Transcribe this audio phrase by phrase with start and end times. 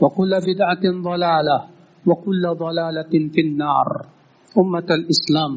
[0.00, 1.58] وكل بدعة ضلالة
[2.06, 3.88] وكل ضلالة في النار
[4.58, 5.54] أمة الإسلام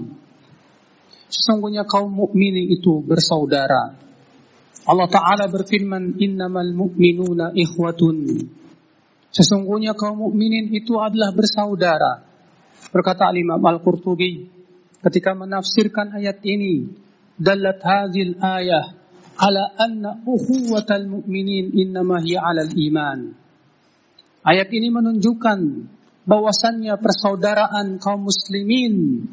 [1.29, 3.93] Sesungguhnya kaum mukminin itu bersaudara.
[4.89, 8.49] Allah Ta'ala berfirman, Innamal mu'minuna ikhwatun.
[9.29, 12.25] Sesungguhnya kaum mukminin itu adalah bersaudara.
[12.89, 14.49] Berkata Imam Al-Qurtubi
[15.05, 16.97] ketika menafsirkan ayat ini,
[17.37, 18.97] dalat hadhil ayah
[19.37, 23.19] ala anna ukhuwatal mu'minin innama hiya 'alal iman.
[24.44, 25.58] Ayat ini menunjukkan
[26.28, 29.24] bahwasannya persaudaraan kaum muslimin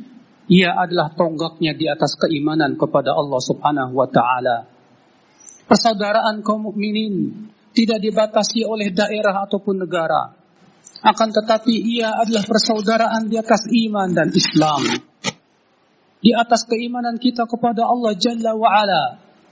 [0.48, 4.67] ia adalah tonggaknya di atas keimanan kepada Allah Subhanahu wa taala.
[5.67, 10.36] Persaudaraan kaum mukminin tidak dibatasi oleh daerah ataupun negara.
[11.02, 14.82] Akan tetapi ia adalah persaudaraan di atas iman dan Islam.
[16.22, 19.04] Di atas keimanan kita kepada Allah Jalla wa Ala.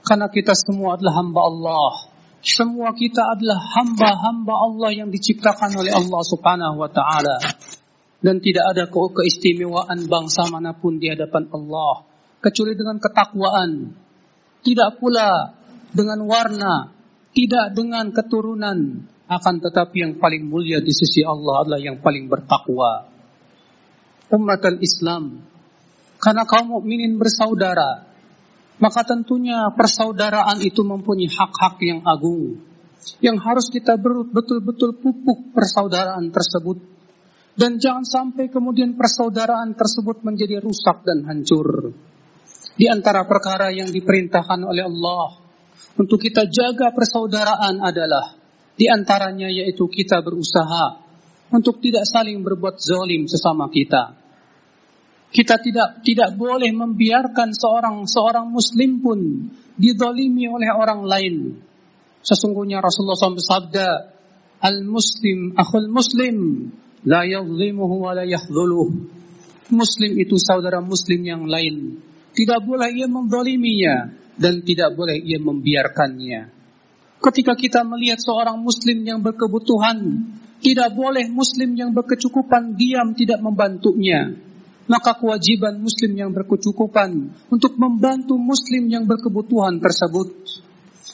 [0.04, 1.92] Karena kita semua adalah hamba Allah.
[2.40, 7.36] Semua kita adalah hamba-hamba Allah yang diciptakan oleh Allah Subhanahu wa taala.
[8.20, 12.04] Dan tidak ada ke keistimewaan bangsa mana pun di hadapan Allah
[12.40, 13.70] kecuali dengan ketakwaan.
[14.60, 15.56] Tidak pula
[15.92, 16.92] dengan warna,
[17.32, 23.08] tidak dengan keturunan, akan tetapi yang paling mulia di sisi Allah adalah yang paling bertakwa.
[24.30, 25.42] Umat Islam,
[26.20, 28.09] karena kaum mukminin bersaudara,
[28.80, 32.58] maka tentunya persaudaraan itu mempunyai hak-hak yang agung
[33.20, 33.96] yang harus kita
[34.32, 37.00] betul-betul pupuk persaudaraan tersebut
[37.60, 41.92] dan jangan sampai kemudian persaudaraan tersebut menjadi rusak dan hancur.
[42.72, 45.36] Di antara perkara yang diperintahkan oleh Allah
[46.00, 48.32] untuk kita jaga persaudaraan adalah
[48.72, 51.04] di antaranya yaitu kita berusaha
[51.52, 54.16] untuk tidak saling berbuat zalim sesama kita.
[55.30, 59.18] Kita tidak tidak boleh membiarkan seorang seorang muslim pun
[59.78, 61.34] didolimi oleh orang lain.
[62.20, 63.88] Sesungguhnya Rasulullah SAW bersabda,
[64.60, 66.36] Al-Muslim, akhul Muslim,
[67.08, 68.92] la yadhlimuhu wa la yahdhuluh.
[69.70, 72.02] Muslim itu saudara muslim yang lain.
[72.34, 76.50] Tidak boleh ia mendoliminya dan tidak boleh ia membiarkannya.
[77.20, 80.26] Ketika kita melihat seorang muslim yang berkebutuhan,
[80.60, 84.34] tidak boleh muslim yang berkecukupan diam tidak membantunya.
[84.90, 90.34] Maka kewajiban muslim yang berkecukupan untuk membantu muslim yang berkebutuhan tersebut.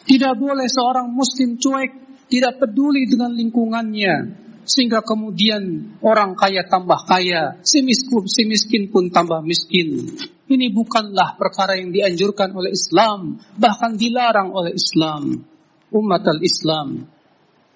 [0.09, 4.33] Tidak boleh seorang muslim cuek, tidak peduli dengan lingkungannya,
[4.65, 10.09] sehingga kemudian orang kaya tambah kaya, si miskin, si miskin pun tambah miskin.
[10.49, 15.45] Ini bukanlah perkara yang dianjurkan oleh Islam, bahkan dilarang oleh Islam.
[15.93, 17.13] Umat al-Islam.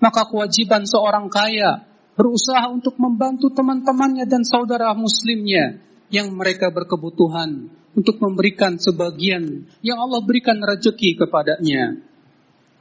[0.01, 1.85] Maka kewajiban seorang kaya
[2.17, 10.23] berusaha untuk membantu teman-temannya dan saudara muslimnya yang mereka berkebutuhan untuk memberikan sebagian yang Allah
[10.23, 11.99] berikan rezeki kepadanya.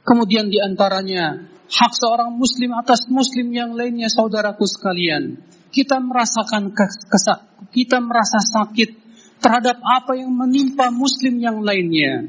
[0.02, 5.38] Kemudian di antaranya hak seorang muslim atas muslim yang lainnya saudaraku sekalian.
[5.70, 6.74] Kita merasakan
[7.06, 8.90] kesak, kita merasa sakit
[9.38, 12.26] terhadap apa yang menimpa muslim yang lainnya.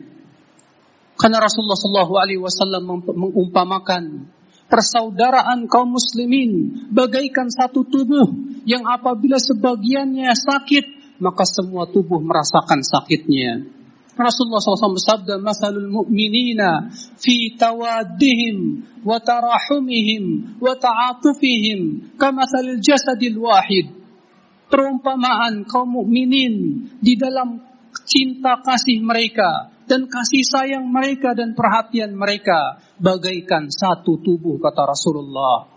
[1.17, 4.29] Karena Rasulullah Shallallahu Alaihi Wasallam mengumpamakan
[4.71, 8.31] persaudaraan kaum muslimin bagaikan satu tubuh
[8.63, 13.67] yang apabila sebagiannya sakit maka semua tubuh merasakan sakitnya.
[14.15, 18.57] Rasulullah SAW bersabda, "Masalul mu'minina fi tawaddihim
[19.05, 24.01] wa tarahumihim wa ta'atufihim kamathalil jasadil wahid."
[24.71, 27.59] perumpamaan kaum mukminin di dalam
[28.07, 35.67] cinta kasih mereka dan kasih sayang mereka dan perhatian mereka bagaikan satu tubuh kata Rasulullah.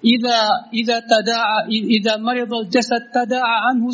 [0.00, 3.92] Ida ida tadaa ida maridul jasad tadaa anhu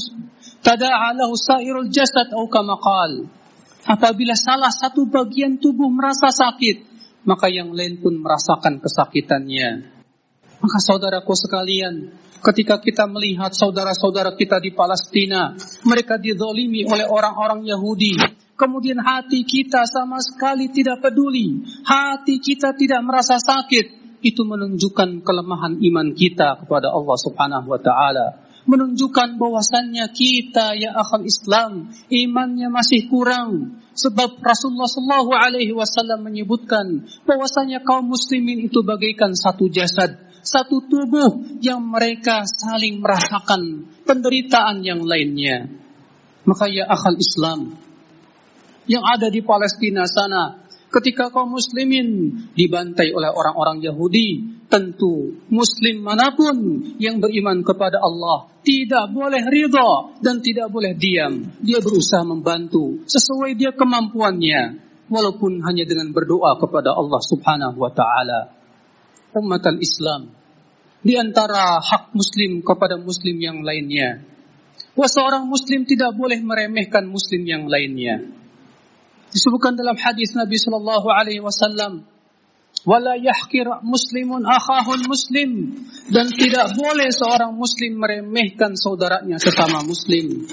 [0.63, 3.27] tadaa lahu sairul jasad atau kama qal.
[3.83, 6.87] Apabila salah satu bagian tubuh merasa sakit,
[7.27, 9.91] maka yang lain pun merasakan kesakitannya.
[10.63, 18.15] Maka saudaraku sekalian, ketika kita melihat saudara-saudara kita di Palestina, mereka didolimi oleh orang-orang Yahudi,
[18.63, 25.83] kemudian hati kita sama sekali tidak peduli, hati kita tidak merasa sakit, itu menunjukkan kelemahan
[25.83, 28.27] iman kita kepada Allah Subhanahu wa taala.
[28.63, 37.11] Menunjukkan bahwasannya kita ya akal Islam imannya masih kurang sebab Rasulullah Shallallahu Alaihi Wasallam menyebutkan
[37.27, 45.07] bahwasanya kaum muslimin itu bagaikan satu jasad satu tubuh yang mereka saling merasakan penderitaan yang
[45.07, 45.71] lainnya.
[46.43, 47.79] Maka ya akal Islam,
[48.87, 50.63] yang ada di Palestina sana.
[50.93, 56.53] Ketika kaum muslimin dibantai oleh orang-orang Yahudi, tentu muslim mana pun
[57.01, 61.49] yang beriman kepada Allah tidak boleh ridha dan tidak boleh diam.
[61.65, 68.53] Dia berusaha membantu sesuai dia kemampuannya walaupun hanya dengan berdoa kepada Allah Subhanahu wa taala.
[69.33, 70.29] Umat Islam
[71.03, 74.23] di antara hak muslim kepada muslim yang lainnya.
[74.93, 78.42] Bahwa seorang muslim tidak boleh meremehkan muslim yang lainnya.
[79.33, 82.05] Disebutkan dalam hadis Nabi Shallallahu Alaihi Wasallam,
[82.85, 85.73] wala yahkir muslimun akhahul muslim.
[86.13, 90.45] Dan tidak boleh seorang muslim meremehkan saudaranya sesama muslim.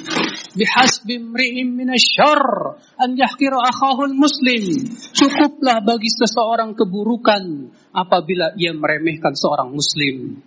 [0.55, 4.63] Bihasbi mri'in minasyarr an yahkira akhahul muslim.
[5.11, 10.39] Cukuplah bagi seseorang keburukan apabila ia meremehkan seorang muslim.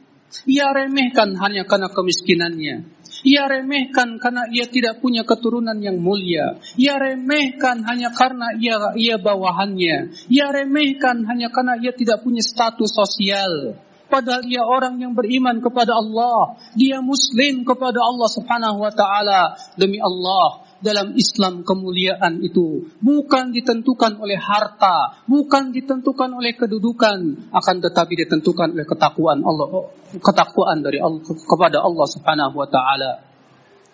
[0.48, 6.58] Ia remehkan hanya karena kemiskinannya ia remehkan karena ia tidak punya keturunan yang mulia.
[6.74, 10.26] Ia remehkan hanya karena ia ia bawahannya.
[10.26, 13.78] Ia remehkan hanya karena ia tidak punya status sosial.
[14.12, 16.60] Padahal ia orang yang beriman kepada Allah.
[16.76, 19.56] Dia muslim kepada Allah subhanahu wa ta'ala.
[19.80, 27.76] Demi Allah, dalam Islam kemuliaan itu bukan ditentukan oleh harta, bukan ditentukan oleh kedudukan, akan
[27.78, 29.88] tetapi ditentukan oleh ketakwaan Allah,
[30.18, 33.22] ketakwaan dari Allah kepada Allah Subhanahu wa taala.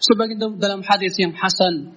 [0.01, 1.93] Sebagai dalam hadis yang hasan,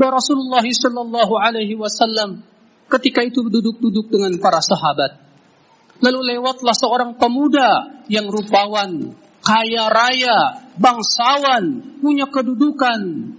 [0.00, 2.40] bahwa Rasulullah sallallahu alaihi wasallam
[2.88, 5.20] ketika itu duduk-duduk dengan para sahabat.
[6.00, 13.32] Lalu lewatlah seorang pemuda yang rupawan, kaya raya, bangsawan, punya kedudukan,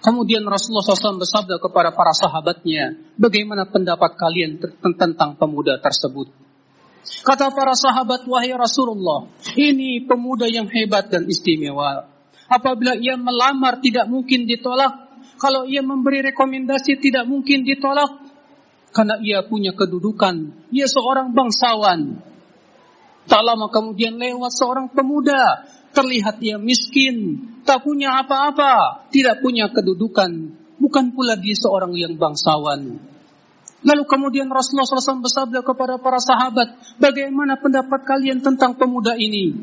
[0.00, 4.56] Kemudian Rasulullah SAW bersabda kepada para sahabatnya, bagaimana pendapat kalian
[4.96, 6.32] tentang pemuda tersebut?
[7.20, 9.28] Kata para sahabat, wahai Rasulullah,
[9.60, 12.08] ini pemuda yang hebat dan istimewa.
[12.48, 15.12] Apabila ia melamar tidak mungkin ditolak.
[15.36, 18.10] Kalau ia memberi rekomendasi tidak mungkin ditolak.
[18.90, 20.66] Karena ia punya kedudukan.
[20.74, 22.18] Ia seorang bangsawan.
[23.30, 25.62] Tak lama kemudian lewat seorang pemuda
[25.94, 32.98] terlihat dia miskin, tak punya apa-apa, tidak punya kedudukan, bukan pula dia seorang yang bangsawan.
[33.86, 39.54] Lalu kemudian Rasulullah SAW bersabda kepada para sahabat, bagaimana pendapat kalian tentang pemuda ini?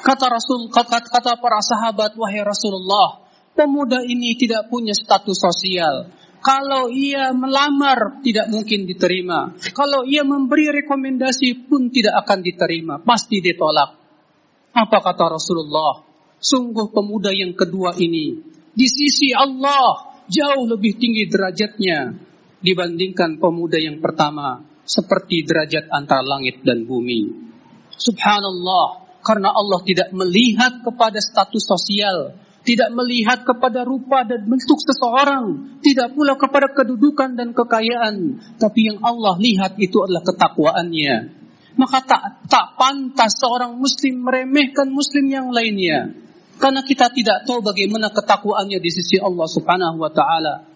[0.00, 3.20] Kata Rasul, kata, kata para sahabat, wahai Rasulullah,
[3.52, 6.08] pemuda ini tidak punya status sosial.
[6.40, 9.52] Kalau ia melamar tidak mungkin diterima.
[9.76, 12.94] Kalau ia memberi rekomendasi pun tidak akan diterima.
[13.02, 13.90] Pasti ditolak.
[14.72, 16.07] Apa kata Rasulullah?
[16.38, 18.38] Sungguh pemuda yang kedua ini
[18.70, 22.14] di sisi Allah jauh lebih tinggi derajatnya
[22.62, 27.50] dibandingkan pemuda yang pertama seperti derajat antara langit dan bumi.
[27.98, 35.76] Subhanallah, karena Allah tidak melihat kepada status sosial, tidak melihat kepada rupa dan bentuk seseorang,
[35.82, 41.34] tidak pula kepada kedudukan dan kekayaan, tapi yang Allah lihat itu adalah ketakwaannya,
[41.74, 46.27] maka tak tak pantas seorang muslim meremehkan muslim yang lainnya
[46.58, 50.66] karena kita tidak tahu bagaimana ketakwaannya di sisi Allah Subhanahu wa taala.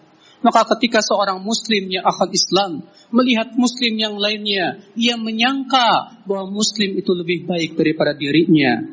[0.43, 2.71] Maka ketika seorang muslim yang akan Islam
[3.15, 8.83] melihat muslim yang lainnya, ia menyangka bahwa muslim itu lebih baik daripada dirinya.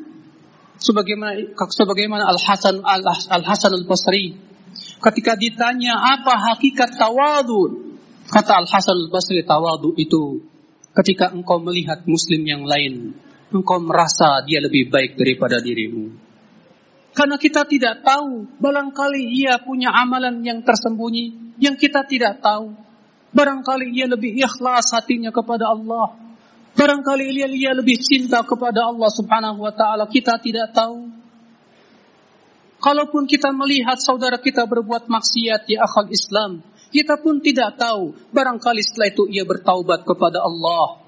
[0.79, 4.35] Sebagaimana sebagaimana Al Hasan Al Hasan Al Basri
[5.03, 7.91] ketika ditanya apa hakikat tawadu,
[8.31, 10.39] kata Al Hasan Al Basri tawadu itu
[10.95, 13.11] ketika engkau melihat muslim yang lain,
[13.51, 16.30] engkau merasa dia lebih baik daripada dirimu.
[17.11, 22.71] Karena kita tidak tahu, barangkali ia punya amalan yang tersembunyi, yang kita tidak tahu.
[23.35, 26.15] Barangkali ia lebih ikhlas hatinya kepada Allah.
[26.71, 31.11] Barangkali ia, ia lebih cinta kepada Allah subhanahu wa ta'ala, kita tidak tahu.
[32.79, 38.15] Kalaupun kita melihat saudara kita berbuat maksiat ya akal Islam, kita pun tidak tahu.
[38.31, 41.00] Barangkali setelah itu ia bertaubat kepada Allah.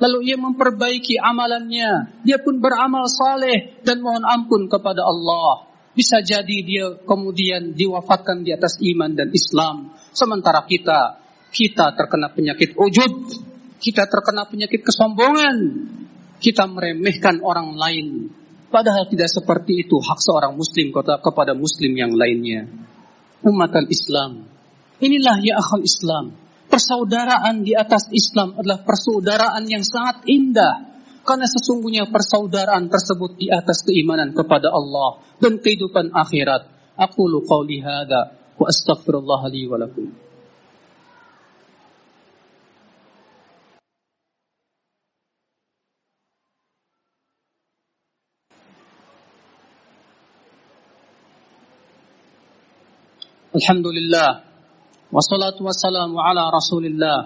[0.00, 2.24] Lalu ia memperbaiki amalannya.
[2.24, 5.68] Dia pun beramal saleh dan mohon ampun kepada Allah.
[5.92, 9.92] Bisa jadi dia kemudian diwafatkan di atas iman dan Islam.
[10.16, 11.20] Sementara kita,
[11.52, 13.12] kita terkena penyakit ujub.
[13.76, 15.56] Kita terkena penyakit kesombongan.
[16.40, 18.32] Kita meremehkan orang lain.
[18.72, 22.64] Padahal tidak seperti itu hak seorang muslim kepada muslim yang lainnya.
[23.44, 24.50] Umat islam
[25.00, 26.36] Inilah ya akhal Islam.
[26.70, 31.02] Persaudaraan di atas Islam adalah persaudaraan yang sangat indah.
[31.26, 36.94] Karena sesungguhnya persaudaraan tersebut di atas keimanan kepada Allah dan kehidupan akhirat.
[36.94, 40.08] Aku lu qawli hadha wa astaghfirullah li wa lakum.
[53.50, 54.49] Alhamdulillah
[55.10, 57.18] والصلاة والسلام على رسول الله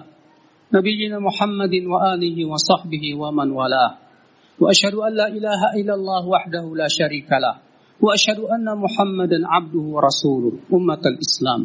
[0.73, 3.91] نبينا محمد وآله وصحبه ومن والاه
[4.59, 7.55] وأشهد أن لا إله إلا الله وحده لا شريك له
[8.01, 11.63] وأشهد أن محمدا عبده ورسوله أمة الإسلام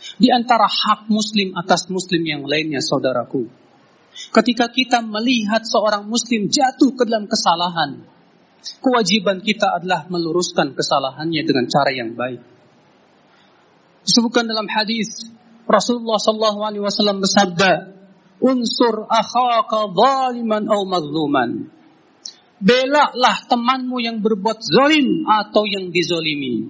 [0.00, 3.44] Di antara hak muslim atas muslim yang lainnya saudaraku
[4.32, 8.00] Ketika kita melihat seorang muslim jatuh ke dalam kesalahan
[8.80, 12.44] Kewajiban kita adalah meluruskan kesalahannya dengan cara yang baik.
[14.04, 15.32] Disebutkan dalam hadis
[15.70, 17.94] Rasulullah Shallallahu Alaihi Wasallam bersabda,
[18.42, 21.50] unsur akhaka zaliman atau mazluman.
[22.60, 26.68] Belaklah temanmu yang berbuat zalim atau yang dizolimi.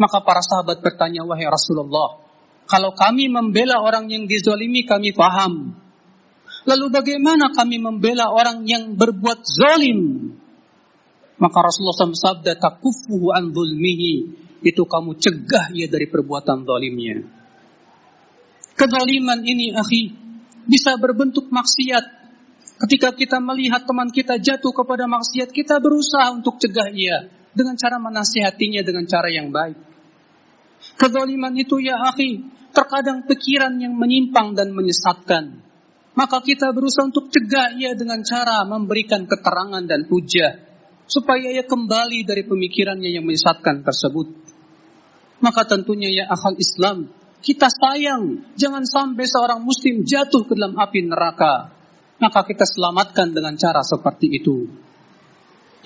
[0.00, 2.26] Maka para sahabat bertanya, wahai Rasulullah,
[2.66, 5.78] kalau kami membela orang yang dizolimi, kami paham.
[6.66, 10.32] Lalu bagaimana kami membela orang yang berbuat zalim?
[11.38, 14.42] Maka Rasulullah SAW sabda, takufuhu an zulmihi.
[14.66, 17.35] Itu kamu cegah ia dari perbuatan zalimnya.
[18.76, 20.12] Kezaliman ini, akhi,
[20.68, 22.04] bisa berbentuk maksiat.
[22.76, 27.96] Ketika kita melihat teman kita jatuh kepada maksiat, kita berusaha untuk cegah ia dengan cara
[27.96, 29.80] menasihatinya dengan cara yang baik.
[31.00, 32.44] Kezaliman itu ya akhi,
[32.76, 35.64] terkadang pikiran yang menyimpang dan menyesatkan.
[36.12, 40.60] Maka kita berusaha untuk cegah ia dengan cara memberikan keterangan dan hujah
[41.08, 44.28] supaya ia kembali dari pemikirannya yang menyesatkan tersebut.
[45.40, 47.12] Maka tentunya ya akal Islam,
[47.46, 51.70] kita sayang, jangan sampai seorang muslim jatuh ke dalam api neraka.
[52.18, 54.66] Maka kita selamatkan dengan cara seperti itu.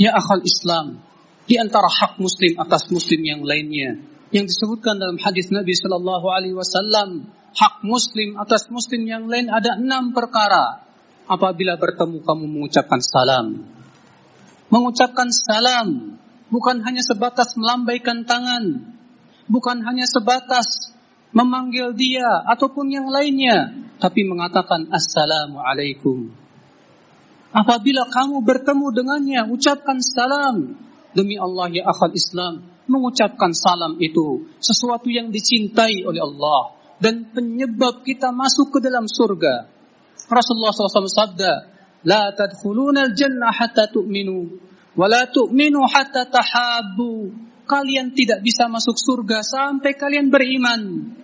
[0.01, 1.05] Ya akal Islam,
[1.45, 4.01] di antara hak muslim atas muslim yang lainnya,
[4.33, 9.77] yang disebutkan dalam hadis Nabi Shallallahu Alaihi Wasallam, hak muslim atas muslim yang lain ada
[9.77, 10.89] enam perkara.
[11.29, 13.69] Apabila bertemu kamu mengucapkan salam,
[14.73, 16.17] mengucapkan salam
[16.49, 18.97] bukan hanya sebatas melambaikan tangan,
[19.45, 20.97] bukan hanya sebatas
[21.31, 26.31] memanggil dia ataupun yang lainnya, tapi mengatakan assalamualaikum.
[27.51, 30.79] Apabila kamu bertemu dengannya, ucapkan salam.
[31.11, 38.07] Demi Allah ya akhal Islam, mengucapkan salam itu sesuatu yang dicintai oleh Allah dan penyebab
[38.07, 39.67] kita masuk ke dalam surga.
[40.31, 41.53] Rasulullah SAW sabda,
[42.07, 44.55] tadkhuluna al-jannah hatta tu'minu,
[44.95, 47.50] wa la tu'minu hatta tahabbu.
[47.71, 51.15] Kalian tidak bisa masuk surga sampai kalian beriman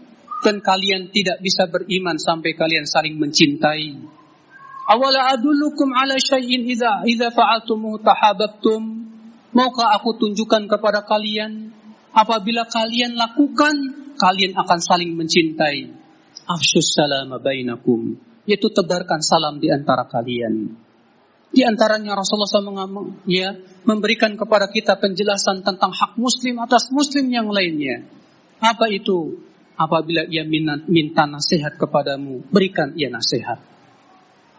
[0.47, 3.99] dan kalian tidak bisa beriman sampai kalian saling mencintai.
[4.87, 8.83] Awala adullukum ala syai'in idza idza fa'altum tahabbtum.
[9.51, 11.75] Maukah aku tunjukkan kepada kalian
[12.15, 13.75] apabila kalian lakukan
[14.15, 15.91] kalian akan saling mencintai.
[16.47, 18.15] Afsyus salam bainakum.
[18.47, 20.86] Yaitu tebarkan salam di antara kalian.
[21.51, 23.55] Di antaranya Rasulullah SAW ya,
[23.87, 28.05] memberikan kepada kita penjelasan tentang hak muslim atas muslim yang lainnya.
[28.61, 29.47] Apa itu?
[29.77, 30.43] apabila ia
[30.89, 33.61] minta nasihat kepadamu, berikan ia nasihat.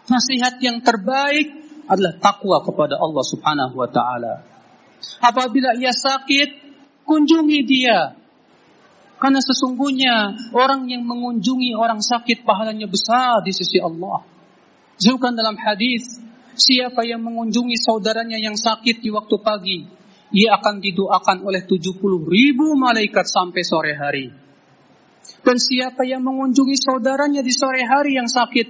[0.08, 1.52] Nasihat yang terbaik
[1.90, 4.46] adalah takwa kepada Allah Subhanahu wa taala.
[5.20, 6.50] Apabila ia sakit,
[7.04, 8.16] kunjungi dia.
[9.18, 14.22] Karena sesungguhnya orang yang mengunjungi orang sakit pahalanya besar di sisi Allah.
[14.96, 16.22] Disebutkan dalam hadis,
[16.58, 19.78] siapa yang mengunjungi saudaranya yang sakit di waktu pagi,
[20.36, 21.98] ia akan didoakan oleh 70
[22.28, 24.28] ribu malaikat sampai sore hari.
[25.44, 28.68] Dan siapa yang mengunjungi saudaranya di sore hari yang sakit,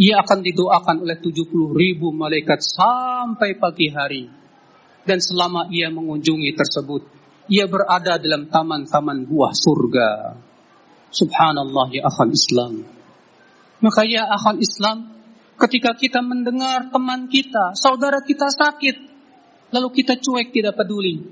[0.00, 4.24] ia akan didoakan oleh 70 ribu malaikat sampai pagi hari.
[5.04, 7.02] Dan selama ia mengunjungi tersebut,
[7.52, 10.10] ia berada dalam taman-taman buah surga.
[11.12, 12.72] Subhanallah ya akhal Islam.
[13.84, 15.12] Maka ya akhal Islam,
[15.64, 18.96] ketika kita mendengar teman kita, saudara kita sakit,
[19.72, 21.24] lalu kita cuek tidak peduli.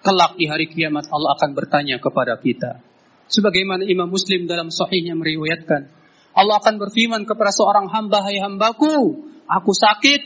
[0.00, 2.80] Kelak di hari kiamat Allah akan bertanya kepada kita.
[3.26, 5.82] Sebagaimana Imam Muslim dalam sahihnya meriwayatkan.
[6.30, 10.22] Allah akan berfirman kepada seorang hamba, Hai hambaku, aku sakit.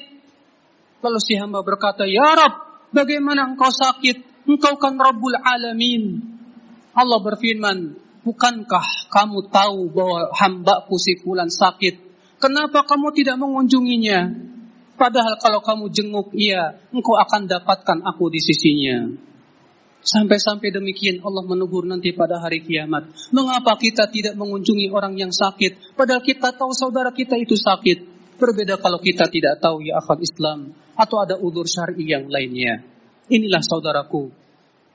[1.01, 2.55] Lalu si hamba berkata, Ya Rab,
[2.93, 4.47] bagaimana engkau sakit?
[4.47, 6.23] Engkau kan Rabbul Alamin.
[6.95, 12.04] Allah berfirman, Bukankah kamu tahu bahwa hambaku si fulan sakit?
[12.45, 14.21] Kenapa kamu tidak mengunjunginya?
[15.01, 19.09] Padahal kalau kamu jenguk ia, engkau akan dapatkan aku di sisinya.
[20.05, 23.09] Sampai-sampai demikian Allah menegur nanti pada hari kiamat.
[23.33, 25.97] Mengapa kita tidak mengunjungi orang yang sakit?
[25.97, 28.13] Padahal kita tahu saudara kita itu sakit.
[28.37, 30.77] Berbeda kalau kita tidak tahu ya akal Islam.
[31.01, 32.85] Atau ada udur syari yang lainnya.
[33.33, 34.29] Inilah saudaraku.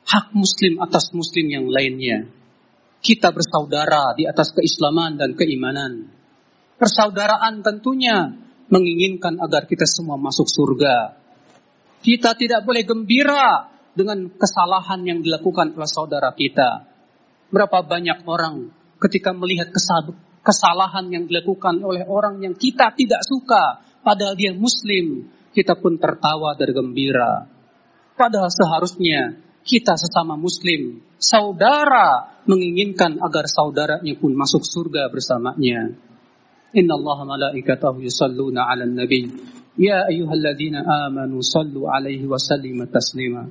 [0.05, 2.29] Hak muslim atas muslim yang lainnya
[2.99, 6.18] kita bersaudara di atas keislaman dan keimanan.
[6.79, 8.31] Persaudaraan tentunya
[8.71, 11.19] menginginkan agar kita semua masuk surga.
[11.99, 16.87] Kita tidak boleh gembira dengan kesalahan yang dilakukan oleh saudara kita.
[17.51, 18.71] Berapa banyak orang
[19.03, 19.75] ketika melihat
[20.39, 26.55] kesalahan yang dilakukan oleh orang yang kita tidak suka, padahal dia muslim, kita pun tertawa
[26.55, 27.43] dan gembira.
[28.15, 29.35] Padahal seharusnya
[29.67, 35.91] kita sesama muslim, saudara menginginkan agar saudaranya pun masuk surga bersamanya.
[36.77, 39.31] إن الله ملائكته يصلون على النبي.
[39.79, 43.43] يا أيها الذين آمنوا صلوا عليه وسلموا تسليما.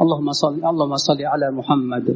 [0.00, 2.06] اللهم صل اللهم صل على محمد.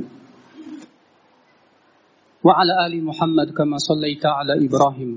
[2.45, 5.13] وعلى آل محمد كما صليت على إبراهيم.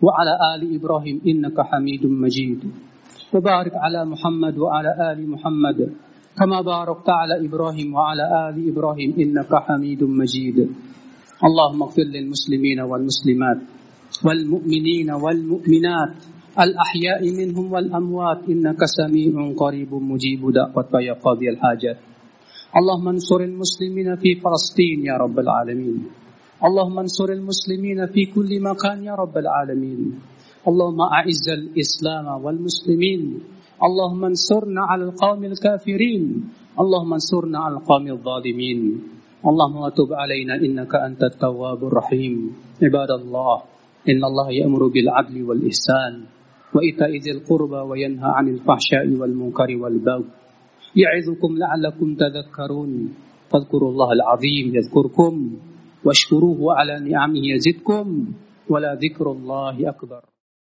[0.00, 2.60] وعلى آل إبراهيم إنك حميد مجيد.
[3.34, 5.78] وبارك على محمد وعلى آل محمد
[6.38, 10.58] كما باركت على إبراهيم وعلى آل إبراهيم إنك حميد مجيد.
[11.44, 13.79] اللهم اغفر للمسلمين والمسلمات.
[14.24, 16.14] والمؤمنين والمؤمنات
[16.64, 18.40] الأحياء منهم والأموات.
[18.48, 21.98] إنك سميع قريب مجيب دعوة يا قاضي الحاجات.
[22.76, 25.98] اللهم انصر المسلمين في فلسطين يا رب العالمين.
[26.64, 30.00] اللهم انصر المسلمين في كل مكان يا رب العالمين.
[30.68, 33.22] اللهم أعز الإسلام والمسلمين.
[33.80, 36.24] اللهم انصرنا على القوم الكافرين.
[36.80, 38.80] اللهم انصرنا على القوم الظالمين.
[39.40, 42.34] اللهم تب علينا إنك أنت التواب الرحيم.
[42.82, 46.12] عباد الله إن الله يأمر بالعدل والإحسان
[46.74, 50.24] وإيتاء ذي القربى وينهى عن الفحشاء والمنكر والبغي
[50.96, 53.14] يعظكم لعلكم تذكرون
[53.50, 55.56] فاذكروا الله العظيم يذكركم
[56.04, 58.26] واشكروه على نعمه يزدكم
[58.68, 60.22] ولا ذكر الله أكبر